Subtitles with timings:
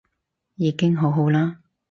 [0.55, 1.59] 已經好好啦